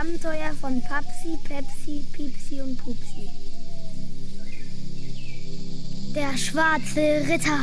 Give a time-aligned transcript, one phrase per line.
[0.00, 3.28] Abenteuer von Papsi, Pepsi, Pipsi und Pupsi.
[6.14, 7.58] Der schwarze Ritter.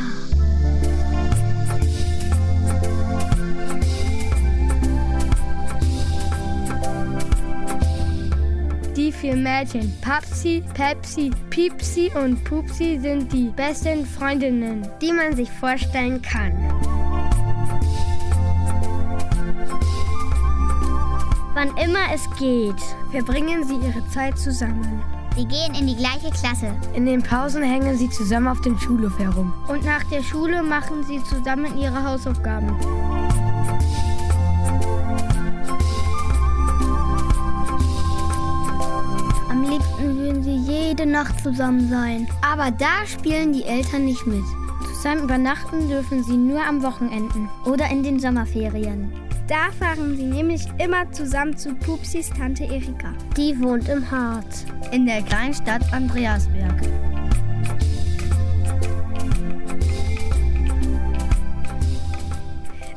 [8.96, 15.50] Die vier Mädchen Papsi, Pepsi, Pipsi und Pupsi sind die besten Freundinnen, die man sich
[15.50, 16.52] vorstellen kann.
[21.58, 22.80] Wann immer es geht,
[23.10, 25.02] verbringen sie ihre Zeit zusammen.
[25.34, 26.72] Sie gehen in die gleiche Klasse.
[26.94, 29.52] In den Pausen hängen sie zusammen auf dem Schulhof herum.
[29.66, 32.68] Und nach der Schule machen sie zusammen ihre Hausaufgaben.
[39.50, 42.28] Am liebsten würden sie jede Nacht zusammen sein.
[42.40, 44.44] Aber da spielen die Eltern nicht mit.
[44.94, 49.27] Zusammen übernachten dürfen sie nur am Wochenenden oder in den Sommerferien.
[49.48, 53.14] Da fahren sie nämlich immer zusammen zu Pupsis Tante Erika.
[53.34, 54.66] Die wohnt im Harz.
[54.92, 56.82] In der kleinen Stadt Andreasberg.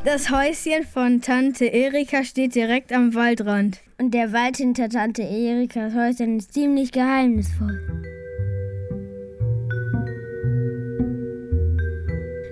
[0.03, 3.79] Das Häuschen von Tante Erika steht direkt am Waldrand.
[3.97, 7.79] Und der Wald hinter Tante Erikas Häuschen ist ziemlich geheimnisvoll.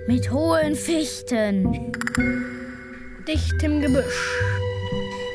[0.06, 1.92] Mit hohen Fichten
[3.30, 4.40] dichtem Gebüsch.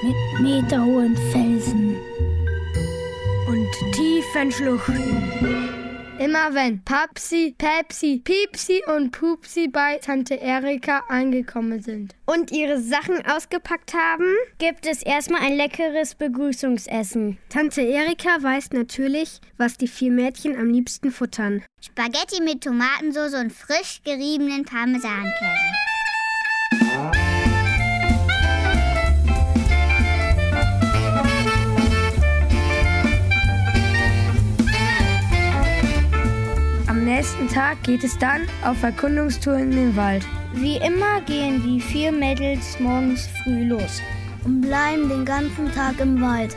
[0.03, 1.95] Mit meterhohen Felsen.
[3.47, 5.69] Und tiefen Schluchten.
[6.19, 13.25] Immer wenn Papsi, Pepsi, Piepsi und Pupsi bei Tante Erika angekommen sind und ihre Sachen
[13.25, 17.37] ausgepackt haben, gibt es erstmal ein leckeres Begrüßungsessen.
[17.49, 21.63] Tante Erika weiß natürlich, was die vier Mädchen am liebsten futtern.
[21.81, 25.94] Spaghetti mit Tomatensauce und frisch geriebenen Parmesankäse.
[37.05, 40.25] Nächsten Tag geht es dann auf Erkundungstour in den Wald.
[40.53, 44.01] Wie immer gehen die vier Mädels morgens früh los
[44.43, 46.55] und bleiben den ganzen Tag im Wald.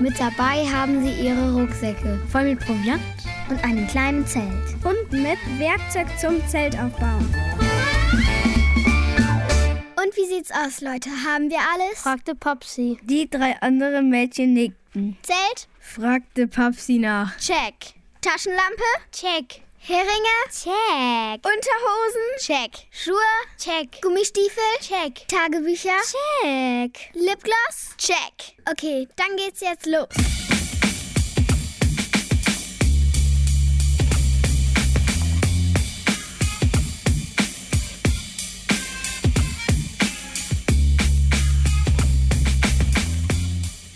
[0.00, 3.02] Mit dabei haben sie ihre Rucksäcke voll mit Proviant
[3.48, 4.74] und einem kleinen Zelt.
[4.82, 7.32] Und mit Werkzeug zum Zeltaufbauen.
[10.02, 11.10] Und wie sieht's aus, Leute?
[11.10, 12.00] Haben wir alles?
[12.00, 12.98] fragte Popsi.
[13.02, 15.16] Die drei anderen Mädchen nickten.
[15.22, 15.68] Zelt?
[15.78, 17.36] fragte Popsi nach.
[17.38, 17.94] Check.
[18.20, 18.82] Taschenlampe?
[19.12, 19.63] Check.
[19.86, 20.48] Heringe?
[20.50, 21.44] Check.
[21.44, 22.38] Unterhosen?
[22.38, 22.86] Check.
[22.90, 23.18] Schuhe?
[23.58, 24.00] Check.
[24.00, 24.62] Gummistiefel?
[24.80, 25.28] Check.
[25.28, 25.98] Tagebücher?
[26.40, 27.10] Check.
[27.12, 27.94] Lipgloss?
[27.98, 28.56] Check.
[28.64, 30.08] Okay, dann geht's jetzt los.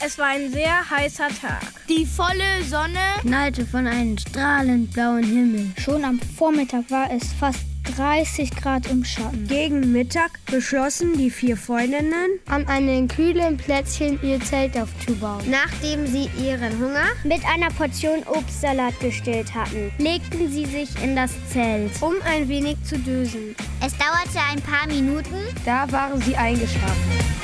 [0.09, 1.61] Es war ein sehr heißer Tag.
[1.87, 5.67] Die volle Sonne knallte von einem strahlend blauen Himmel.
[5.79, 7.61] Schon am Vormittag war es fast
[7.95, 9.47] 30 Grad im Schatten.
[9.47, 15.45] Gegen Mittag beschlossen die vier Freundinnen, an einem kühlen Plätzchen ihr Zelt aufzubauen.
[15.51, 21.33] Nachdem sie ihren Hunger mit einer Portion Obstsalat gestillt hatten, legten sie sich in das
[21.53, 23.55] Zelt, um ein wenig zu dösen.
[23.85, 25.37] Es dauerte ein paar Minuten.
[25.67, 27.38] Da waren sie eingeschlafen.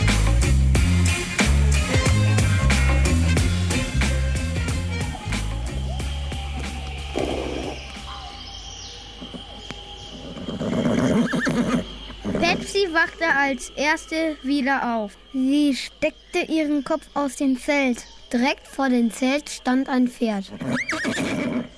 [13.04, 15.12] Wachte als erste wieder auf.
[15.32, 18.03] Sie steckte ihren Kopf aus dem Zelt.
[18.32, 20.50] Direkt vor dem Zelt stand ein Pferd.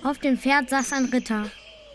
[0.05, 1.51] Auf dem Pferd saß ein Ritter.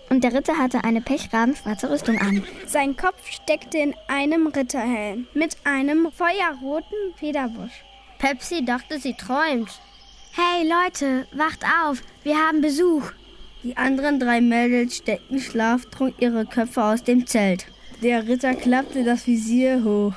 [0.09, 2.43] Und der Ritter hatte eine pechrabenschwarze Rüstung an.
[2.67, 7.85] Sein Kopf steckte in einem Ritterhelm mit einem feuerroten Federbusch.
[8.19, 9.69] Pepsi dachte, sie träumt.
[10.33, 13.11] Hey Leute, wacht auf, wir haben Besuch.
[13.63, 17.65] Die anderen drei Mädels steckten schlaftrunk ihre Köpfe aus dem Zelt.
[18.01, 20.13] Der Ritter klappte das Visier hoch.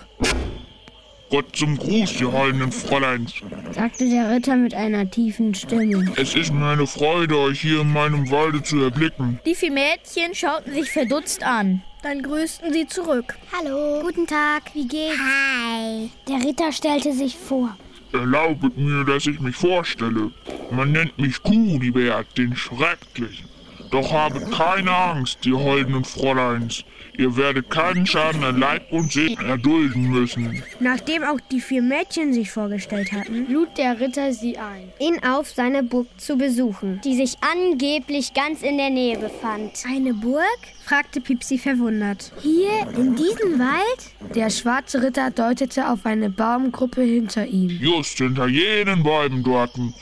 [1.29, 3.35] Gott zum Gruß, ihr heiligen Fräuleins,
[3.73, 6.11] sagte der Ritter mit einer tiefen Stimme.
[6.17, 9.39] Es ist mir eine Freude, euch hier in meinem Walde zu erblicken.
[9.45, 11.83] Die vier Mädchen schauten sich verdutzt an.
[12.03, 13.35] Dann grüßten sie zurück.
[13.53, 14.01] Hallo.
[14.01, 14.75] Guten Tag.
[14.75, 15.19] Wie geht's?
[15.19, 16.09] Hi.
[16.27, 17.77] Der Ritter stellte sich vor.
[18.15, 20.31] Erlaubet mir, dass ich mich vorstelle.
[20.71, 23.49] Man nennt mich Kunibert, den Schrecklichen.
[23.91, 26.85] Doch habe keine Angst, ihr holden Fräuleins.
[27.17, 30.63] Ihr werdet keinen Schaden an Leib und Seele erdulden müssen.
[30.81, 35.49] Nachdem auch die vier Mädchen sich vorgestellt hatten, lud der Ritter sie ein, ihn auf
[35.49, 37.01] seine Burg zu besuchen.
[37.05, 39.85] Die sich angeblich ganz in der Nähe befand.
[39.89, 40.59] Eine Burg?
[40.85, 42.33] fragte Pipsi verwundert.
[42.43, 44.35] Hier, in diesem Wald?
[44.35, 47.71] Der schwarze Ritter deutete auf eine Baumgruppe hinter ihm.
[47.71, 49.95] Just hinter jenen Bäumen dorten.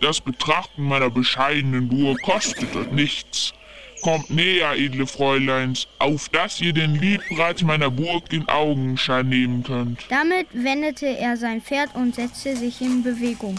[0.00, 3.52] Das Betrachten meiner bescheidenen Burg kostet euch nichts.
[4.02, 10.04] Kommt näher, edle Fräuleins, auf dass ihr den Liebreiz meiner Burg in Augenschein nehmen könnt.
[10.08, 13.58] Damit wendete er sein Pferd und setzte sich in Bewegung.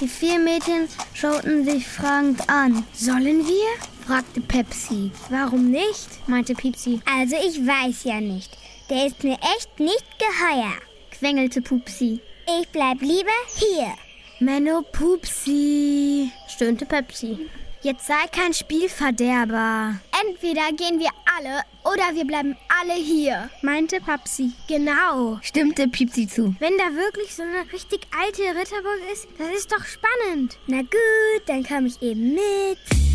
[0.00, 2.84] Die vier Mädchen schauten sich fragend an.
[2.92, 4.06] Sollen wir?
[4.06, 5.12] fragte Pepsi.
[5.30, 6.28] Warum nicht?
[6.28, 7.00] meinte Pipsi.
[7.04, 8.50] Also ich weiß ja nicht.
[8.90, 10.72] Der ist mir echt nicht geheuer.
[11.18, 12.20] quengelte Pupsi.
[12.60, 13.92] Ich bleib lieber hier.
[14.40, 17.48] Menno Pupsi, stöhnte Pepsi.
[17.84, 19.96] Jetzt sei kein Spielverderber.
[20.24, 24.52] Entweder gehen wir alle oder wir bleiben alle hier, meinte Papsi.
[24.68, 26.54] Genau, stimmte Pipsi zu.
[26.60, 30.58] Wenn da wirklich so eine richtig alte Ritterburg ist, das ist doch spannend.
[30.68, 33.11] Na gut, dann komme ich eben mit.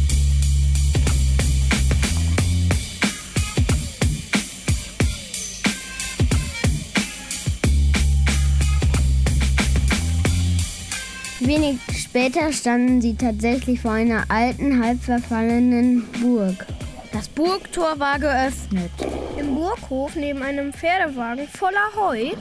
[11.48, 16.66] Wenig später standen sie tatsächlich vor einer alten, halb verfallenen Burg.
[17.14, 18.92] Das Burgtor war geöffnet.
[19.40, 22.32] Im Burghof neben einem Pferdewagen voller Heu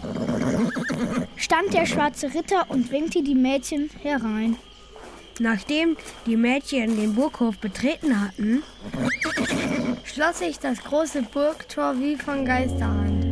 [1.37, 4.56] stand der schwarze Ritter und winkte die Mädchen herein.
[5.38, 8.64] Nachdem die Mädchen den Burghof betreten hatten,
[10.02, 13.25] schloss sich das große Burgtor wie von Geisterhand.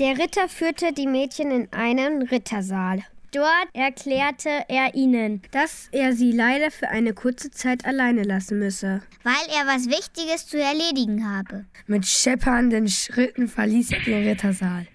[0.00, 3.04] Der Ritter führte die Mädchen in einen Rittersaal.
[3.32, 9.02] Dort erklärte er ihnen, dass er sie leider für eine kurze Zeit alleine lassen müsse.
[9.24, 11.66] Weil er was Wichtiges zu erledigen habe.
[11.86, 14.86] Mit scheppernden Schritten verließ er den Rittersaal.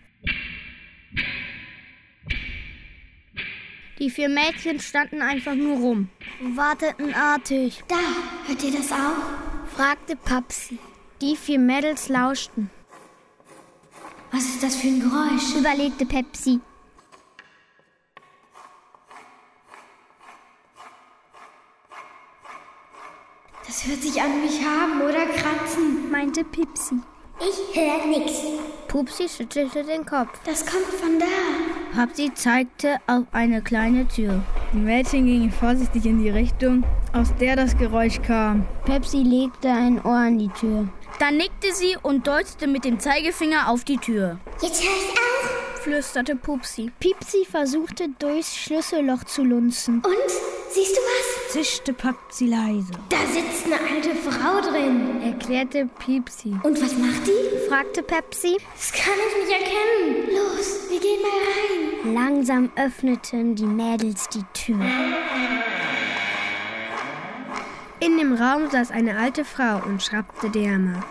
[3.99, 6.09] Die vier Mädchen standen einfach nur rum,
[6.41, 7.83] warteten artig.
[7.87, 7.95] Da,
[8.47, 9.69] hört ihr das auch?
[9.69, 10.79] fragte Papsi.
[11.21, 12.71] Die vier Mädels lauschten.
[14.35, 15.55] Was ist das für ein Geräusch?
[15.57, 16.59] Überlegte Pepsi.
[23.65, 26.95] Das hört sich an wie haben oder kratzen, meinte Pipsi.
[27.39, 28.41] Ich höre nix.
[28.89, 30.37] Pupsi schüttelte den Kopf.
[30.43, 31.95] Das kommt von da.
[31.95, 34.41] Papsi zeigte auf eine kleine Tür.
[34.73, 36.83] Die Mädchen gingen vorsichtig in die Richtung,
[37.13, 38.65] aus der das Geräusch kam.
[38.83, 40.89] Pepsi legte ein Ohr an die Tür.
[41.19, 44.37] Dann nickte sie und deutete mit dem Zeigefinger auf die Tür.
[44.61, 45.81] Jetzt hör ich auf.
[45.81, 46.91] flüsterte Pupsi.
[46.99, 50.01] Pipsi versuchte durchs Schlüsselloch zu lunzen.
[50.05, 50.31] Und?
[50.71, 51.53] Siehst du was?
[51.53, 52.91] Zischte Papsi leise.
[53.07, 56.53] Da sitzt eine alte Frau drin, Erklärte Piepsi.
[56.63, 57.69] Und was macht die?
[57.69, 58.57] fragte Pepsi.
[58.75, 60.35] Das kann ich nicht erkennen.
[60.35, 62.13] Los, wir gehen mal rein.
[62.13, 64.79] Langsam öffneten die Mädels die Tür.
[68.05, 71.01] In dem Raum saß eine alte Frau und schraubte Därme.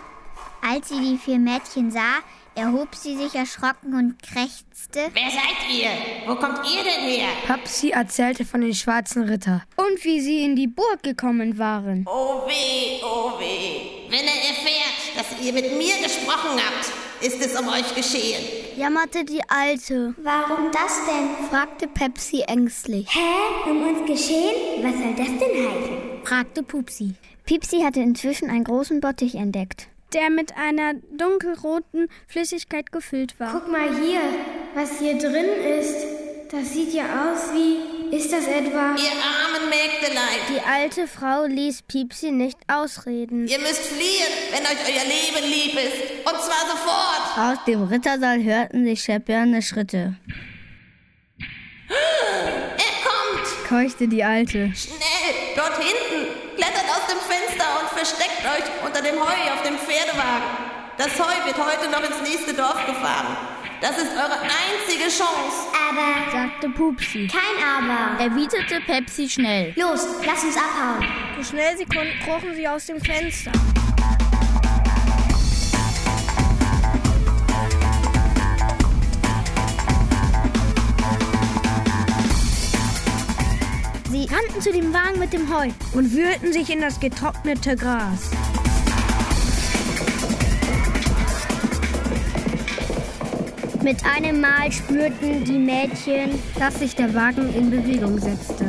[0.61, 2.19] Als sie die vier Mädchen sah,
[2.55, 5.11] erhob sie sich erschrocken und krächzte.
[5.13, 5.89] Wer seid ihr?
[6.25, 7.27] Wo kommt ihr denn her?
[7.47, 9.63] Papsi erzählte von den schwarzen Ritter.
[9.75, 12.05] Und wie sie in die Burg gekommen waren.
[12.07, 14.09] Oh weh, oh weh.
[14.09, 18.41] Wenn er erfährt, dass ihr mit mir gesprochen habt, ist es um euch geschehen.
[18.77, 21.47] Jammerte die Alte, Warum das denn?
[21.49, 23.07] fragte Pepsi ängstlich.
[23.13, 23.69] Hä?
[23.69, 24.81] Um uns geschehen?
[24.81, 26.04] Was soll das denn heißen?
[26.25, 27.13] Fragte Pupsi.
[27.45, 29.87] Pipsi hatte inzwischen einen großen Bottich entdeckt.
[30.13, 33.51] Der mit einer dunkelroten Flüssigkeit gefüllt war.
[33.51, 34.21] Guck mal hier,
[34.73, 35.45] was hier drin
[35.79, 35.95] ist.
[36.51, 38.15] Das sieht ja aus wie.
[38.15, 38.95] Ist das etwa.
[38.95, 40.39] Ihr armen Mägdelein.
[40.49, 43.47] Die alte Frau ließ Pipsi nicht ausreden.
[43.47, 46.25] Ihr müsst fliehen, wenn euch euer Leben lieb ist.
[46.25, 47.37] Und zwar sofort.
[47.37, 50.15] Aus dem Rittersaal hörten sich scheppernde Schritte.
[51.89, 53.67] Er kommt.
[53.67, 54.71] Keuchte die Alte.
[54.75, 56.14] Schnell, dort hinten.
[56.55, 60.43] Klettert aus dem Fenster und versteckt euch unter dem Heu auf dem Pferdewagen.
[60.97, 63.35] Das Heu wird heute noch ins nächste Dorf gefahren.
[63.81, 65.67] Das ist eure einzige Chance.
[65.89, 67.27] Aber sagte Pupsi.
[67.27, 68.23] kein Aber.
[68.23, 69.73] Erwiderte Pepsi schnell.
[69.75, 71.05] Los, lass uns abhauen.
[71.37, 73.51] So schnell sie konnten, krochen sie aus dem Fenster.
[84.35, 85.69] Rannten zu dem Wagen mit dem Heu.
[85.93, 88.31] und wühlten sich in das getrocknete Gras.
[93.81, 98.65] Mit einem Mal spürten die Mädchen, dass sich der Wagen in Bewegung setzte.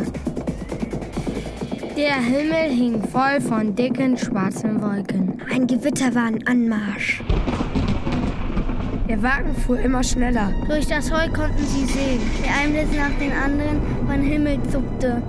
[1.96, 5.40] Der Himmel hing voll von dicken schwarzen Wolken.
[5.50, 7.23] Ein Gewitter war in Anmarsch.
[9.08, 10.52] Der Wagen fuhr immer schneller.
[10.68, 15.23] Durch das Heu konnten sie sehen, wie ein Blitz nach dem anderen von Himmel zuckte.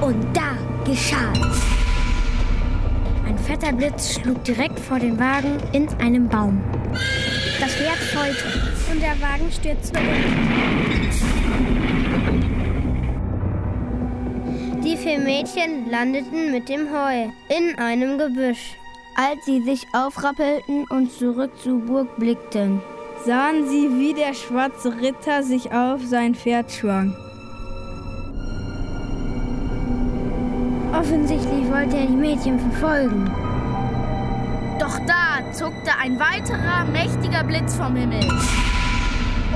[0.00, 1.62] Und da geschah es.
[3.26, 6.62] Ein fetter Blitz schlug direkt vor den Wagen in einem Baum.
[7.58, 8.44] Das Pferd feuerte
[8.92, 9.98] und der Wagen stürzte
[14.84, 18.76] Die vier Mädchen landeten mit dem Heu in einem Gebüsch.
[19.16, 22.80] Als sie sich aufrappelten und zurück zur Burg blickten,
[23.26, 27.16] sahen sie, wie der schwarze Ritter sich auf sein Pferd schwang.
[31.08, 33.30] Offensichtlich wollte er die Mädchen verfolgen.
[34.78, 38.20] Doch da zuckte ein weiterer mächtiger Blitz vom Himmel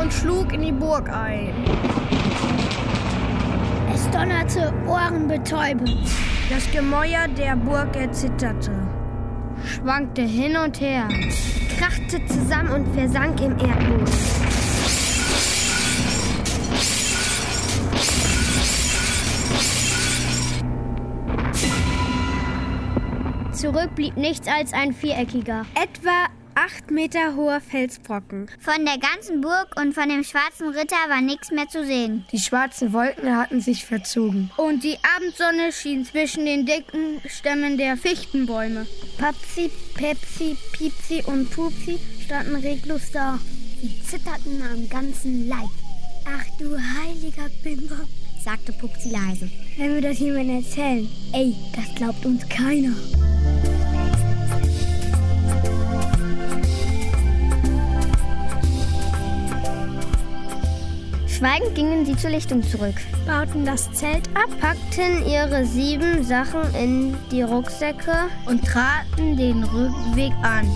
[0.00, 1.52] und schlug in die Burg ein.
[3.92, 6.00] Es donnerte ohrenbetäubend.
[6.48, 8.72] Das Gemäuer der Burg erzitterte,
[9.62, 11.06] schwankte hin und her,
[11.78, 14.61] krachte zusammen und versank im Erdboden.
[23.62, 26.26] Zurück blieb nichts als ein viereckiger, etwa
[26.56, 28.48] acht Meter hoher Felsbrocken.
[28.58, 32.24] Von der ganzen Burg und von dem schwarzen Ritter war nichts mehr zu sehen.
[32.32, 34.50] Die schwarzen Wolken hatten sich verzogen.
[34.56, 38.84] Und die Abendsonne schien zwischen den dicken Stämmen der Fichtenbäume.
[39.16, 43.38] Papsi, Pepsi, Piepsi und Pupsi standen reglos da.
[43.80, 45.70] Sie zitterten am ganzen Leib.
[46.24, 48.08] Ach du heiliger Bimber,
[48.42, 49.48] sagte Pupsi leise.
[49.76, 52.92] Wenn wir das jemandem erzählen, ey, das glaubt uns keiner.
[61.42, 62.94] Schweigend gingen sie zur Lichtung zurück,
[63.26, 70.32] bauten das Zelt ab, packten ihre sieben Sachen in die Rucksäcke und traten den Rückweg
[70.44, 70.70] an.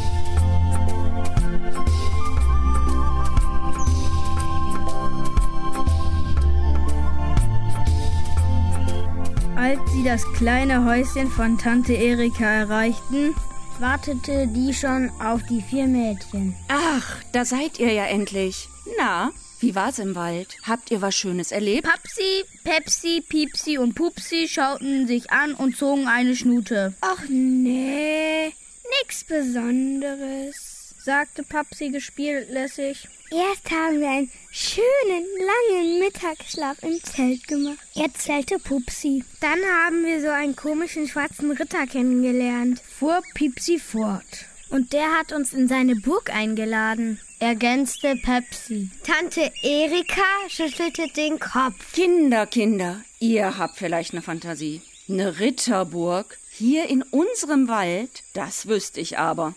[9.55, 13.37] Als sie das kleine Häuschen von Tante Erika erreichten,
[13.79, 16.57] wartete die schon auf die vier Mädchen.
[16.67, 18.69] Ach, da seid ihr ja endlich.
[18.99, 19.31] Na,
[19.67, 20.57] wie war's im Wald?
[20.63, 21.89] Habt ihr was Schönes erlebt?
[21.89, 26.95] Papsi, Pepsi, Piepsi und Pupsi schauten sich an und zogen eine Schnute.
[27.01, 28.53] Ach nee,
[29.01, 33.09] nix Besonderes, sagte Papsi gespieltlässig.
[33.33, 39.25] Erst haben wir einen schönen, langen Mittagsschlaf im Zelt gemacht, erzählte Pupsi.
[39.41, 44.47] Dann haben wir so einen komischen schwarzen Ritter kennengelernt, fuhr Pipsi fort.
[44.71, 48.91] Und der hat uns in seine Burg eingeladen, ergänzte Pepsi.
[49.03, 51.93] Tante Erika schüttelte den Kopf.
[51.93, 54.83] Kinder, Kinder, ihr habt vielleicht eine Fantasie.
[55.09, 59.55] Eine Ritterburg hier in unserem Wald, das wüsste ich aber.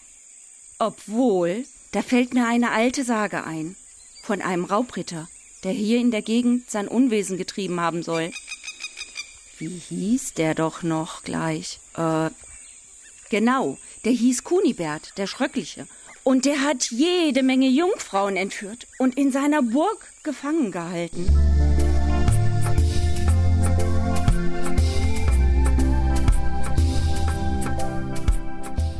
[0.78, 3.76] Obwohl, da fällt mir eine alte Sage ein.
[4.24, 5.28] Von einem Raubritter,
[5.64, 8.32] der hier in der Gegend sein Unwesen getrieben haben soll.
[9.58, 11.80] Wie hieß der doch noch gleich?
[11.98, 12.30] Äh,
[13.30, 15.88] genau, der hieß Kunibert, der Schröckliche.
[16.24, 21.28] Und der hat jede Menge Jungfrauen entführt und in seiner Burg gefangen gehalten.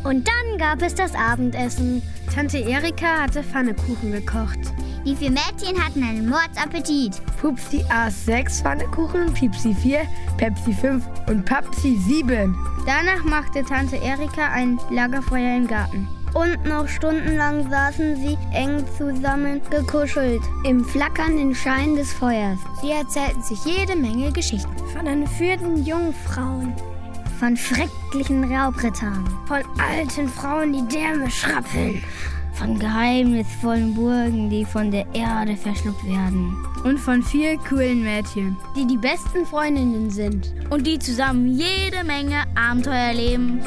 [0.04, 2.02] Und dann gab es das Abendessen.
[2.34, 4.58] Tante Erika hatte Pfannekuchen gekocht.
[5.06, 7.22] Die vier Mädchen hatten einen Mordsappetit.
[7.40, 10.02] Pupsi aß sechs Pfannekuchen, Piepsi vier,
[10.38, 12.58] Pepsi fünf und Papsi sieben.
[12.86, 16.08] Danach machte Tante Erika ein Lagerfeuer im Garten.
[16.34, 22.60] Und noch stundenlang saßen sie eng zusammen gekuschelt im flackernden Schein des Feuers.
[22.82, 24.72] Sie erzählten sich jede Menge Geschichten.
[24.94, 26.74] Von entführten Jungfrauen.
[27.40, 29.26] Von schrecklichen Raubrittern.
[29.48, 32.04] Von alten Frauen, die Därme schrappeln.
[32.54, 36.58] Von geheimnisvollen Burgen, die von der Erde verschluckt werden.
[36.84, 40.54] Und von vier coolen Mädchen, die die besten Freundinnen sind.
[40.70, 43.62] Und die zusammen jede Menge Abenteuer erleben.